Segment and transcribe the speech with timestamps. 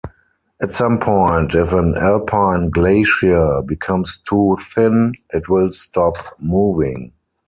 [0.59, 7.13] At some point, if an Alpine glacier becomes too thin it will stop moving.